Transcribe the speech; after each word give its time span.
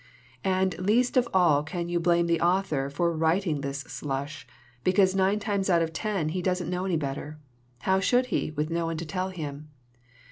"And 0.43 0.75
least 0.79 1.15
of 1.15 1.27
all 1.31 1.61
can 1.61 1.87
you 1.87 1.99
blame 1.99 2.25
the 2.25 2.41
author 2.41 2.89
for 2.89 3.15
writing 3.15 3.61
this 3.61 3.81
slush, 3.81 4.47
because 4.83 5.13
nine 5.15 5.37
times 5.37 5.69
out 5.69 5.83
of 5.83 5.93
ten 5.93 6.29
he 6.29 6.41
doesn't 6.41 6.71
know 6.71 6.85
any 6.85 6.97
better. 6.97 7.37
How 7.81 7.99
should 7.99 8.25
he, 8.33 8.49
with 8.49 8.71
no 8.71 8.87
one 8.87 8.97
to 8.97 9.05
tell 9.05 9.29
him 9.29 9.69